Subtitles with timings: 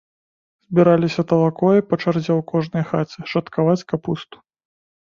[0.69, 4.47] Збіраліся талакой па чарзе ў кожнай хаце шаткаваць капусту.